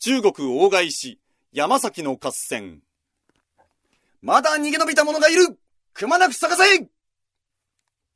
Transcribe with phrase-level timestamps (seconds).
[0.00, 1.18] 中国大返し、
[1.52, 2.82] 山崎の合戦。
[4.22, 5.58] まだ逃げ延びた者がいる
[5.92, 6.88] くまなく探せ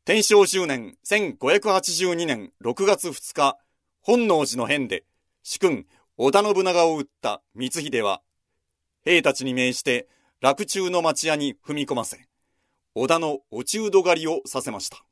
[0.04, 3.58] 天正10年1582年6月2日、
[4.00, 5.04] 本能寺の変で、
[5.42, 5.86] 主君、
[6.18, 8.22] 織田信長を撃った光秀は、
[9.04, 10.08] 兵たちに命じて、
[10.40, 12.28] 洛中の町屋に踏み込ませ、
[12.94, 15.04] 織田の落ちうど狩りをさせました。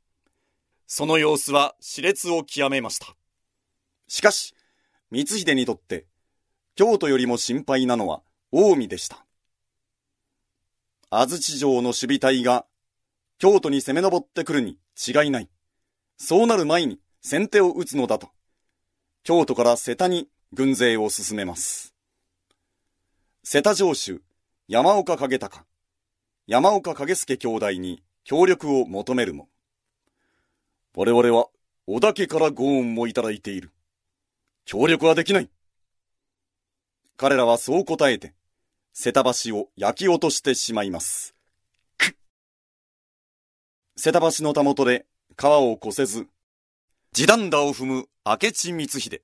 [0.87, 3.13] その様子は熾烈を極めました。
[4.07, 4.53] しかし、
[5.11, 6.05] 光秀にとって、
[6.75, 8.21] 京都よりも心配なのは
[8.51, 9.25] 近江でした。
[11.09, 12.65] 安土城の守備隊が
[13.37, 15.49] 京都に攻め上ってくるに違いない。
[16.17, 18.29] そうなる前に先手を打つのだと。
[19.23, 21.93] 京都から瀬田に軍勢を進めます。
[23.43, 24.21] 瀬田城主、
[24.67, 25.63] 山岡景隆、
[26.47, 29.49] 山岡景助兄弟に協力を求めるも。
[30.95, 31.47] 我々は
[31.87, 33.71] 織田家からご恩もいただいている。
[34.65, 35.49] 協力はできない。
[37.17, 38.33] 彼らはそう答えて、
[38.93, 41.35] 瀬田橋を焼き落としてしまいます。
[41.97, 42.15] く
[43.95, 46.27] 瀬田橋のたもとで川を越せず、
[47.13, 49.21] 地団打を踏む明智光秀。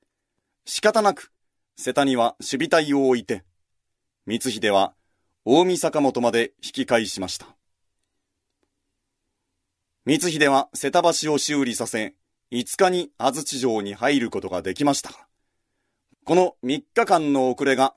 [0.65, 1.31] 仕方なく、
[1.77, 3.43] 瀬田には守備隊を置いて、
[4.27, 4.93] 光秀は
[5.45, 7.47] 大見坂本まで引き返しました。
[10.05, 12.15] 光秀は瀬田橋を修理させ、
[12.51, 15.26] 5日に安土城に入ることができました、
[16.27, 17.95] この3日間の遅れが、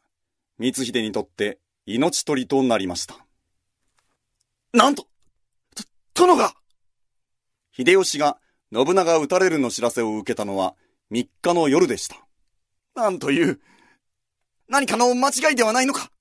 [0.61, 3.17] 光秀にとって命取りとなりました。
[4.73, 5.09] なんと、
[5.75, 5.83] と、
[6.15, 6.55] 殿が
[7.73, 8.39] 秀吉が
[8.73, 10.77] 信長撃たれるの知らせを受けたのは
[11.11, 12.25] 3日の夜でした。
[12.95, 13.59] なんという、
[14.69, 16.13] 何かの間違いではないのか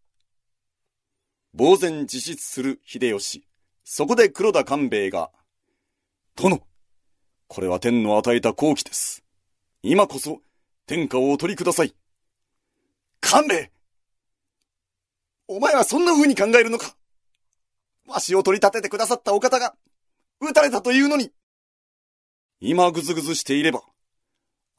[1.55, 3.45] 呆然自失する秀吉。
[3.83, 5.29] そこで黒田官兵衛が
[6.35, 6.63] 殿、
[7.47, 9.23] これは天の与えた好機です。
[9.83, 10.41] 今こそ
[10.87, 11.93] 天下をお取りください。
[13.31, 13.71] 勘兵衛
[15.47, 16.95] お前はそんな風に考えるのか
[18.07, 19.75] わしを取り立ててくださったお方が、
[20.41, 21.31] 撃たれたというのに。
[22.59, 23.83] 今ぐずぐずしていれば、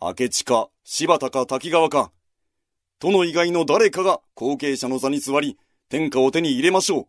[0.01, 2.11] 明智か柴田か滝川か、
[2.99, 5.57] 殿以外の誰かが後継者の座に座り、
[5.89, 7.07] 天下を手に入れましょう。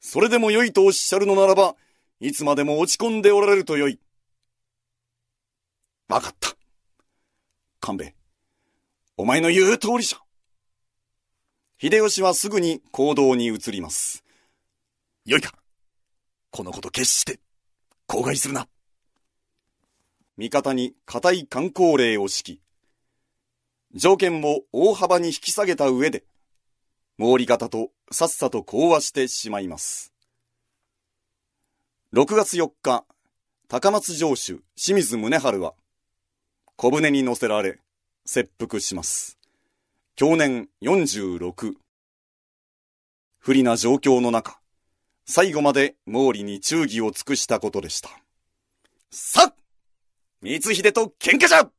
[0.00, 1.76] それでも良いとおっしゃるのならば、
[2.20, 4.00] いつまでも落ち込んでおられるとよい。
[6.08, 6.48] わかった。
[7.78, 8.14] 勘兵衛、
[9.16, 10.18] お前の言う通りじゃ。
[11.78, 14.24] 秀吉はすぐに行動に移ります。
[15.24, 15.52] よいか。
[16.50, 17.38] このこと決して
[18.08, 18.66] 口外するな。
[20.36, 22.60] 味方に固い観光令を敷き、
[23.94, 26.24] 条件を大幅に引き下げた上で、
[27.16, 30.12] 毛利方とさっさと講和してしまいます。
[32.12, 33.04] 6月4日、
[33.68, 35.74] 高松城主清水宗春は、
[36.74, 37.78] 小舟に乗せられ、
[38.26, 39.38] 切腹します。
[40.16, 41.74] 去年46。
[43.38, 44.60] 不利な状況の中、
[45.26, 48.10] 最後まで毛利に忠義を尽くしたことでした。
[49.10, 49.54] さっ
[50.42, 51.70] 光秀と喧嘩じゃ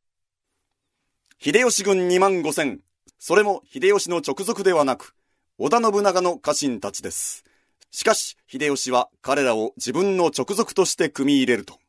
[1.39, 2.81] 秀吉軍2万5千、
[3.19, 5.15] それも秀吉の直属ではなく、
[5.57, 7.43] 織田信長の家臣たちです。
[7.91, 11.79] しかし、秀吉は彼らを自分の直属として組み入れると、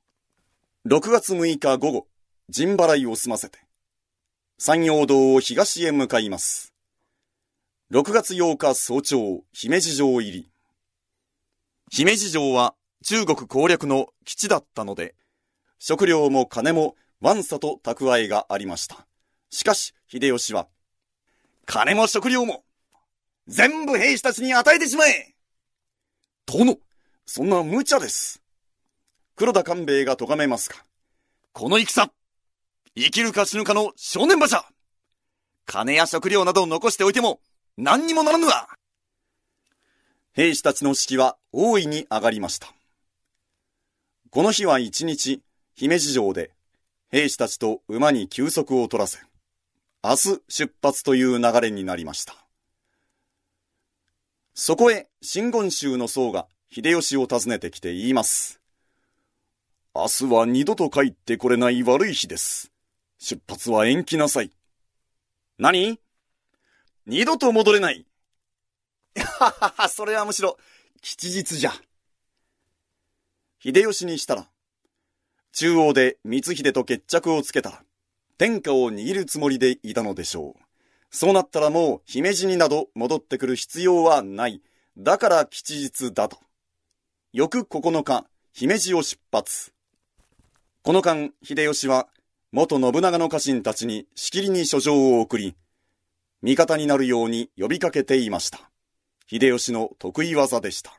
[0.86, 2.06] 6月6日午後、
[2.48, 3.65] 陣払いを済ませて、
[4.58, 6.72] 山陽道を東へ向かいます。
[7.92, 10.50] 6月8日早朝、姫路城入り。
[11.90, 12.74] 姫路城は
[13.04, 15.14] 中国攻略の基地だったので、
[15.78, 19.06] 食料も金もワンサと蓄えがありました。
[19.50, 20.68] しかし、秀吉は、
[21.66, 22.64] 金も食料も、
[23.46, 25.34] 全部兵士たちに与えてしまえ
[26.46, 26.78] 殿、
[27.26, 28.42] そんな無茶です。
[29.36, 30.82] 黒田官兵衛が咎めますか。
[31.52, 32.10] この戦、
[32.98, 34.64] 生きるか死ぬかの正念場じゃ
[35.66, 37.40] 金や食料などを残しておいても
[37.76, 38.68] 何にもならぬわ
[40.32, 42.68] 兵士たちの士気は大いに上がりました。
[44.30, 45.40] この日は一日、
[45.74, 46.50] 姫路城で
[47.10, 49.18] 兵士たちと馬に休息を取らせ、
[50.04, 52.34] 明日出発という流れになりました。
[54.52, 58.60] そこへ、真言宗の僧が秀吉を訪ねてきて言います。
[59.94, 62.75] 明日は二度と帰ってこれない悪い日です。
[63.18, 64.50] 出発は延期なさい。
[65.58, 65.98] 何？
[67.06, 68.06] 二度と戻れない。
[69.16, 70.58] ははは、それはむしろ、
[71.00, 71.72] 吉日じゃ。
[73.58, 74.48] 秀吉にしたら、
[75.52, 77.82] 中央で光秀と決着をつけたら、
[78.36, 80.62] 天下を握るつもりでいたのでしょう。
[81.10, 84.60] そうなったらもう姫路になど戻ってくる必要はない。
[84.98, 86.38] だから吉日だと。
[87.32, 89.72] 翌9日、姫路を出発。
[90.82, 92.08] この間、秀吉は、
[92.56, 95.54] 元信長の家臣たちにしきりに書状を送り、
[96.40, 98.70] 味方になるように呼びかけていました。
[99.30, 100.98] 秀吉の得意技でした。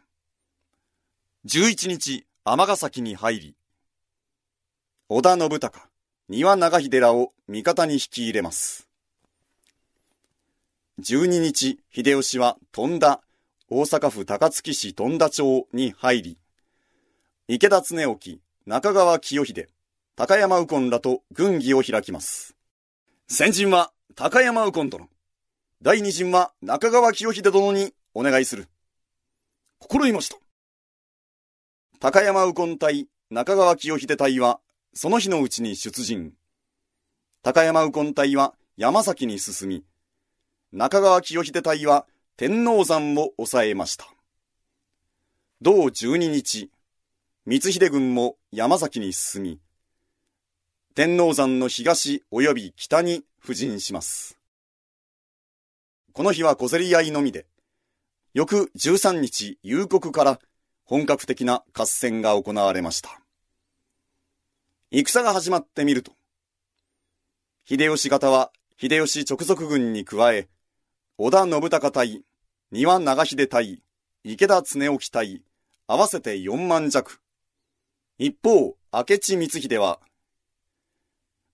[1.47, 3.55] 11日、尼崎に入り、
[5.09, 5.89] 織田信孝、
[6.29, 8.87] 庭長秀らを味方に引き入れます。
[10.99, 13.19] 12日、秀吉は富田、
[13.67, 16.37] 大阪府高槻市富田町に入り、
[17.47, 18.37] 池田恒興、
[18.67, 19.69] 中川清秀、
[20.19, 22.55] 高山右近らと軍議を開きます。
[23.27, 25.09] 先陣は高山右近殿。
[25.83, 28.67] 第二陣は中川清秀殿にお願いする。
[29.77, 30.37] 心得ました。
[31.99, 34.59] 高山右近隊、中川清秀隊は、
[34.95, 36.33] その日のうちに出陣。
[37.43, 39.83] 高山右近隊は山崎に進み、
[40.71, 44.07] 中川清秀隊は天王山を抑えました。
[45.61, 46.71] 同12日、
[47.47, 49.59] 光秀軍も山崎に進み、
[50.97, 54.39] 天王山の東及び北に布陣します。
[56.11, 57.45] この日は小競り合いのみで、
[58.33, 60.39] 翌13日夕刻から
[60.85, 63.21] 本格的な合戦が行われました。
[64.89, 66.13] 戦が始まってみると、
[67.65, 70.47] 秀吉方は秀吉直属軍に加え、
[71.19, 72.23] 織田信孝隊、
[72.71, 73.83] 庭長秀隊、
[74.23, 75.43] 池田恒興隊、
[75.85, 77.19] 合わせて4万弱。
[78.17, 79.99] 一方、明智光秀は、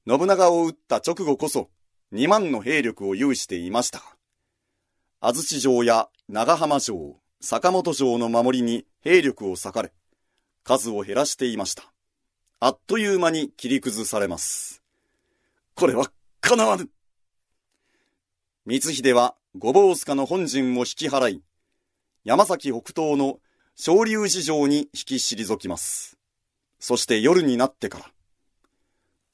[0.05, 1.69] 信長を撃った直後こそ
[2.11, 4.01] 2万の兵力を有していました、
[5.21, 9.93] 安土城や長浜城、坂本城の守りに兵力を割かれ、
[10.65, 11.93] 数を減らしていました。
[12.59, 14.83] あっという間に切り崩されます。
[15.75, 16.11] これは
[16.41, 16.89] 叶わぬ。
[18.67, 21.43] 光秀は御坊塚の本陣を引き払い、
[22.25, 23.39] 山崎北東の
[23.75, 26.17] 昇龍寺城に引き退きます。
[26.79, 28.12] そして夜になってから、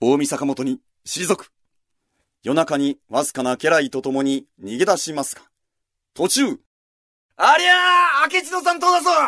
[0.01, 1.51] 大見坂本に退く。
[2.41, 5.41] 夜中にわずかな家来と共に逃げ出しますが、
[6.13, 6.57] 途中、
[7.35, 9.19] ありゃー明智の残党だぞ殺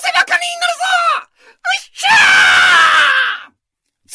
[0.00, 0.78] せばカニになるぞ
[1.50, 1.54] うっ
[1.92, 3.52] ひゃー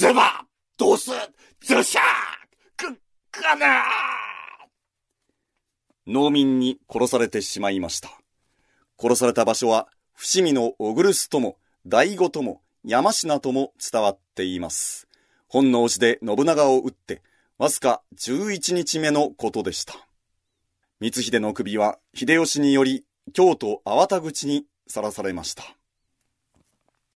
[0.10, 0.44] ズバ
[0.76, 1.12] ドス
[1.62, 2.04] ズシャー
[2.76, 3.00] く、
[3.30, 3.70] かなー
[6.08, 8.10] 農民に殺されてしまいました。
[9.00, 15.07] 殺された場所は、伏見の小栗とも、醍醐とも、山科とも伝わっています。
[15.48, 17.22] 本能寺で信長を撃って、
[17.58, 19.94] わずか11日目のことでした。
[21.00, 25.77] 光秀の首は秀吉により京都粟田口にさらされました。